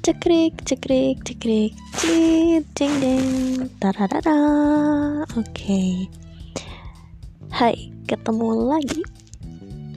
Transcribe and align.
Cekrik, 0.00 0.64
cekrik, 0.64 1.20
cekrik, 1.28 1.76
cit, 2.00 2.64
cing 2.72 2.94
ding, 3.04 3.68
tararara. 3.76 4.40
Oke. 5.36 6.08
Hai, 7.52 7.92
ketemu 8.08 8.48
lagi 8.64 9.04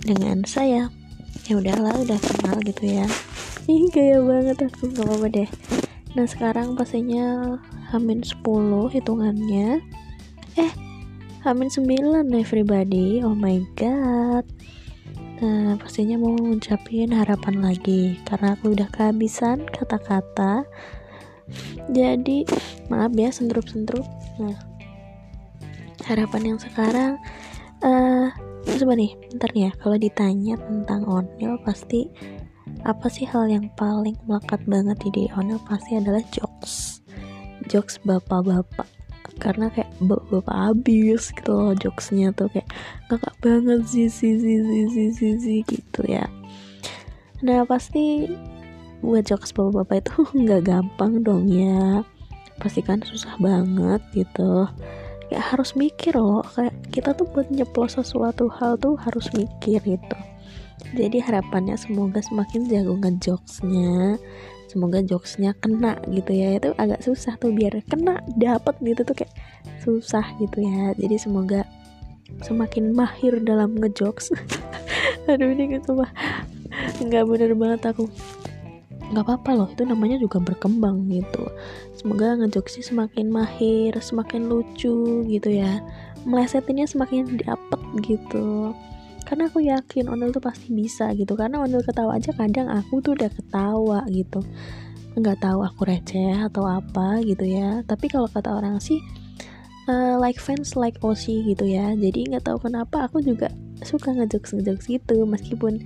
dengan 0.03 0.43
saya. 0.43 0.91
Ya 1.47 1.55
udahlah, 1.55 1.95
udah 2.03 2.19
kenal 2.19 2.59
gitu 2.67 2.83
ya. 2.83 3.07
Ih, 3.71 3.87
gaya 3.95 4.19
banget 4.19 4.67
aku, 4.67 4.91
gak 4.91 5.07
apa-apa 5.07 5.27
deh. 5.31 5.49
Nah, 6.19 6.27
sekarang 6.27 6.75
pastinya 6.75 7.55
Hamin 7.95 8.27
10 8.27 8.43
hitungannya. 8.91 9.79
Eh, 10.59 10.71
Hamin 11.47 11.71
9 11.71 12.27
everybody. 12.35 13.23
Oh 13.23 13.31
my 13.31 13.63
god. 13.79 14.43
Nah, 15.43 15.75
pastinya 15.75 16.15
mau 16.15 16.31
ngucapin 16.31 17.11
harapan 17.11 17.59
lagi 17.59 18.15
karena 18.23 18.55
aku 18.55 18.71
udah 18.71 18.87
kehabisan 18.95 19.67
kata-kata. 19.67 20.63
Jadi, 21.91 22.47
maaf 22.87 23.11
ya 23.11 23.27
sentrup-sentrup. 23.27 24.07
Nah, 24.39 24.55
harapan 26.07 26.55
yang 26.55 26.59
sekarang 26.63 27.19
eh 27.83 28.31
uh, 28.31 28.75
coba 28.79 28.95
nih, 28.95 29.11
bentar 29.35 29.51
nih 29.51 29.67
ya. 29.67 29.71
Kalau 29.83 29.97
ditanya 29.99 30.55
tentang 30.63 31.03
Onil 31.11 31.59
pasti 31.67 32.07
apa 32.87 33.11
sih 33.11 33.27
hal 33.27 33.51
yang 33.51 33.67
paling 33.75 34.15
melekat 34.23 34.63
banget 34.63 34.95
di 35.11 35.27
Onil 35.35 35.59
pasti 35.67 35.99
adalah 35.99 36.23
jokes. 36.31 37.03
Jokes 37.67 37.99
bapak-bapak 38.07 39.02
karena 39.43 39.67
kayak 39.75 39.91
bapak 39.99 40.47
habis 40.47 41.35
gitu 41.35 41.51
loh 41.51 41.75
jokesnya 41.75 42.31
tuh 42.31 42.47
kayak 42.47 42.71
ngakak 43.11 43.35
banget 43.43 43.83
sih 43.83 44.07
sih 44.07 44.39
sih 44.39 44.63
sih 44.63 44.85
sih 44.87 45.09
sih 45.11 45.33
si, 45.35 45.55
gitu 45.67 46.01
ya. 46.07 46.23
Nah 47.43 47.67
pasti 47.67 48.31
buat 49.03 49.27
jokes 49.27 49.51
bapak-bapak 49.51 50.07
itu 50.07 50.15
nggak 50.47 50.63
gampang 50.63 51.19
dong 51.19 51.51
ya. 51.51 52.07
Pasti 52.63 52.79
kan 52.79 53.03
susah 53.03 53.35
banget 53.43 53.99
gitu. 54.15 54.63
Kayak 55.27 55.43
harus 55.51 55.75
mikir 55.75 56.15
loh 56.15 56.47
kayak 56.55 56.71
kita 56.95 57.11
tuh 57.11 57.27
buat 57.27 57.51
nyeplos 57.51 57.99
sesuatu 57.99 58.47
hal 58.47 58.79
tuh 58.79 58.95
harus 58.95 59.27
mikir 59.35 59.83
gitu. 59.83 60.17
Jadi 60.95 61.19
harapannya 61.19 61.75
semoga 61.75 62.23
semakin 62.23 62.69
jago 62.71 62.95
ngejokesnya 62.95 64.15
semoga 64.73 65.05
jokesnya 65.05 65.53
kena 65.61 66.01
gitu 66.09 66.33
ya. 66.33 66.57
Itu 66.57 66.73
agak 66.81 67.05
susah 67.05 67.37
tuh 67.37 67.53
biar 67.53 67.77
kena 67.85 68.25
dapet 68.33 68.73
gitu 68.81 69.05
tuh 69.05 69.13
kayak 69.13 69.33
susah 69.83 70.23
gitu 70.39 70.63
ya. 70.63 70.95
Jadi 70.95 71.15
semoga 71.19 71.67
semakin 72.41 72.95
mahir 72.95 73.43
dalam 73.43 73.75
ngejokes. 73.75 74.31
Aduh 75.29 75.51
ini 75.51 75.77
gitu 75.77 75.99
mah 75.99 76.11
nggak 77.03 77.23
bener 77.27 77.51
banget 77.53 77.91
aku. 77.91 78.07
Nggak 79.13 79.29
apa-apa 79.29 79.51
loh 79.53 79.69
itu 79.69 79.83
namanya 79.85 80.17
juga 80.17 80.41
berkembang 80.41 81.05
gitu. 81.11 81.45
Semoga 81.93 82.33
ngejokesnya 82.39 82.83
semakin 82.87 83.29
mahir 83.29 83.93
semakin 84.01 84.49
lucu 84.49 85.27
gitu 85.27 85.49
ya. 85.51 85.83
Melesetinnya 86.23 86.87
semakin 86.87 87.37
dapet 87.43 87.81
gitu. 88.01 88.73
Karena 89.23 89.47
aku 89.47 89.63
yakin 89.63 90.11
Onel 90.11 90.35
tuh 90.35 90.43
pasti 90.43 90.71
bisa 90.73 91.11
gitu. 91.15 91.37
Karena 91.37 91.63
Onel 91.63 91.85
ketawa 91.85 92.17
aja 92.17 92.33
kadang 92.35 92.67
aku 92.67 92.99
tuh 92.99 93.15
udah 93.15 93.31
ketawa 93.31 93.99
gitu. 94.09 94.41
Nggak 95.13 95.45
tahu 95.45 95.61
aku 95.61 95.85
receh 95.85 96.41
atau 96.49 96.65
apa 96.65 97.21
gitu 97.21 97.45
ya. 97.45 97.85
Tapi 97.85 98.09
kalau 98.09 98.25
kata 98.27 98.49
orang 98.49 98.81
sih 98.81 98.97
uh, 99.87 100.15
like 100.19 100.39
fans 100.39 100.75
like 100.79 100.99
Oshi 101.03 101.43
gitu 101.43 101.67
ya. 101.67 101.93
Jadi 101.95 102.31
nggak 102.31 102.47
tahu 102.47 102.59
kenapa 102.69 103.07
aku 103.07 103.23
juga 103.23 103.51
suka 103.83 104.15
ngejokes 104.15 104.55
ngejokes 104.55 104.85
gitu. 104.87 105.23
Meskipun 105.27 105.83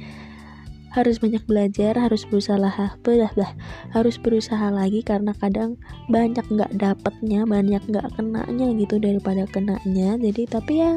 harus 0.95 1.21
banyak 1.21 1.43
belajar 1.45 1.93
harus 1.99 2.25
berusaha 2.25 2.57
lah 2.57 2.73
belah 3.05 3.29
lah 3.37 3.51
harus 3.93 4.17
berusaha 4.17 4.71
lagi 4.73 5.05
karena 5.05 5.35
kadang 5.37 5.77
banyak 6.09 6.41
nggak 6.47 6.73
dapetnya 6.73 7.45
banyak 7.45 7.83
nggak 7.85 8.07
kenanya 8.17 8.67
gitu 8.73 8.95
daripada 8.97 9.45
kenanya. 9.49 10.17
Jadi 10.17 10.49
tapi 10.49 10.73
ya 10.81 10.91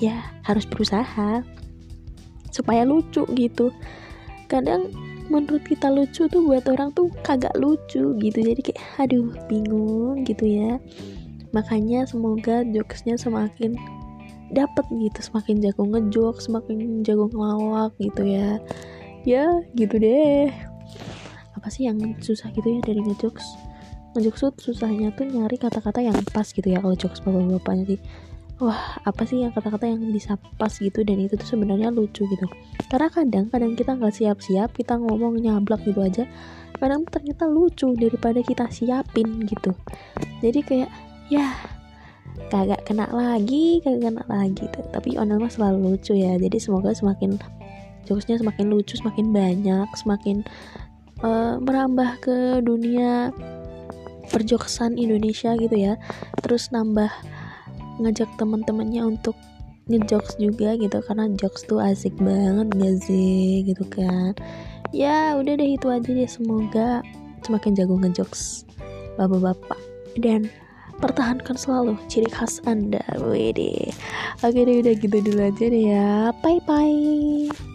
ya 0.00 0.16
harus 0.46 0.64
berusaha 0.64 1.44
supaya 2.48 2.86
lucu 2.88 3.24
gitu. 3.36 3.72
Kadang 4.48 4.92
menurut 5.32 5.64
kita 5.64 5.88
lucu 5.88 6.28
tuh 6.28 6.42
buat 6.44 6.68
orang 6.68 6.92
tuh 6.92 7.08
kagak 7.24 7.56
lucu 7.56 8.16
gitu. 8.20 8.38
Jadi 8.40 8.60
kayak 8.72 8.80
aduh 9.00 9.32
bingung 9.48 10.24
gitu 10.24 10.44
ya 10.44 10.76
makanya 11.52 12.08
semoga 12.08 12.64
jokesnya 12.64 13.20
semakin 13.20 13.76
dapat 14.52 14.84
gitu 14.92 15.32
semakin 15.32 15.64
jago 15.64 15.88
ngejok 15.88 16.36
semakin 16.40 17.00
jago 17.00 17.28
ngelawak 17.32 17.92
gitu 17.96 18.22
ya. 18.24 18.60
Ya 19.24 19.48
gitu 19.72 19.96
deh. 19.96 20.52
Apa 21.56 21.68
sih 21.72 21.88
yang 21.88 21.96
susah 22.20 22.52
gitu 22.52 22.68
ya 22.68 22.80
dari 22.84 23.00
ngejokes? 23.00 23.46
Ngejokes 24.12 24.40
tuh 24.44 24.52
susahnya 24.72 25.08
tuh 25.16 25.24
nyari 25.24 25.56
kata-kata 25.56 26.04
yang 26.04 26.16
pas 26.36 26.44
gitu 26.44 26.68
ya 26.68 26.84
kalau 26.84 26.96
jokes 26.96 27.24
bapak-bapaknya 27.24 27.96
sih. 27.96 28.00
Wah 28.60 29.00
apa 29.08 29.24
sih 29.24 29.40
yang 29.40 29.50
kata-kata 29.56 29.88
yang 29.88 30.04
bisa 30.12 30.36
pas 30.60 30.70
gitu 30.70 31.00
dan 31.02 31.16
itu 31.16 31.34
tuh 31.40 31.48
sebenarnya 31.48 31.88
lucu 31.88 32.28
gitu. 32.28 32.46
Karena 32.92 33.08
kadang 33.08 33.48
kadang 33.48 33.72
kita 33.72 33.96
nggak 33.96 34.12
siap-siap 34.12 34.76
kita 34.76 35.00
ngomong 35.00 35.40
nyablak 35.40 35.80
gitu 35.88 36.04
aja 36.04 36.28
kadang 36.82 37.06
ternyata 37.06 37.46
lucu 37.46 37.94
daripada 37.94 38.42
kita 38.42 38.66
siapin 38.66 39.46
gitu. 39.46 39.70
Jadi 40.42 40.60
kayak 40.66 40.90
ya 41.30 41.54
kagak 42.48 42.84
kena 42.88 43.08
lagi 43.12 43.80
kagak 43.84 44.12
kena 44.12 44.24
lagi 44.28 44.64
tuh. 44.72 44.84
Tapi 44.92 45.16
Onel 45.20 45.40
mah 45.40 45.52
selalu 45.52 45.94
lucu 45.94 46.16
ya. 46.16 46.36
Jadi 46.40 46.56
semoga 46.56 46.92
semakin 46.92 47.36
jokesnya 48.08 48.40
semakin 48.40 48.66
lucu 48.72 48.98
semakin 48.98 49.30
banyak 49.30 49.88
semakin 49.94 50.42
uh, 51.22 51.56
merambah 51.62 52.18
ke 52.20 52.60
dunia 52.64 53.30
perjoksan 54.28 54.96
Indonesia 54.96 55.54
gitu 55.56 55.76
ya. 55.76 55.94
Terus 56.40 56.72
nambah 56.72 57.10
ngajak 58.00 58.28
teman-temannya 58.40 59.04
untuk 59.04 59.36
ngejokes 59.88 60.40
juga 60.40 60.76
gitu. 60.76 60.98
Karena 61.04 61.28
jokes 61.36 61.68
tuh 61.68 61.80
asik 61.80 62.16
banget 62.20 62.68
gak 62.76 62.96
sih? 63.04 63.64
Gitu 63.68 63.84
kan. 63.92 64.32
Ya 64.92 65.36
udah 65.36 65.56
deh 65.56 65.76
itu 65.76 65.88
aja 65.88 66.10
deh. 66.10 66.28
Semoga 66.28 67.04
semakin 67.44 67.76
jago 67.76 67.96
ngejokes 68.00 68.64
bapak-bapak. 69.16 69.80
Dan 70.16 70.52
pertahankan 71.02 71.58
selalu 71.58 71.98
ciri 72.06 72.30
khas 72.30 72.62
anda. 72.62 73.02
Wede. 73.18 73.90
Oke 74.46 74.62
deh 74.62 74.86
udah 74.86 74.94
gitu 74.94 75.18
dulu 75.18 75.50
aja 75.50 75.64
deh 75.66 75.84
ya. 75.90 76.30
Bye 76.40 76.62
bye 76.62 77.71